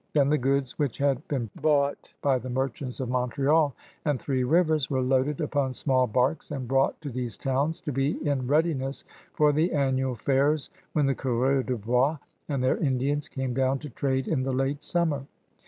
Then 0.13 0.29
the 0.29 0.37
goods 0.39 0.79
which 0.79 0.97
had 0.97 1.27
been 1.27 1.47
bought 1.61 2.11
by 2.23 2.39
the 2.39 2.49
merchants 2.49 2.99
of 2.99 3.07
Montreal 3.09 3.71
and 4.03 4.19
Three 4.19 4.43
Rivers 4.43 4.89
were 4.89 5.03
loaded 5.03 5.39
upon 5.41 5.73
small 5.73 6.07
barques 6.07 6.49
and 6.49 6.67
brought 6.67 6.99
to 7.01 7.09
these 7.11 7.37
towns 7.37 7.79
to 7.81 7.91
be 7.91 8.13
in 8.27 8.47
readiness 8.47 9.05
for 9.33 9.51
the 9.53 9.71
annual 9.71 10.15
fairs 10.15 10.71
when 10.93 11.05
the 11.05 11.13
coureurs 11.13 11.67
de 11.67 11.77
hois 11.77 12.17
and 12.49 12.63
their 12.63 12.77
Indians 12.77 13.27
came 13.27 13.53
down 13.53 13.77
to 13.77 13.91
trade 13.91 14.27
in 14.27 14.41
the 14.41 14.51
late 14.53 14.81
summer. 14.81 15.27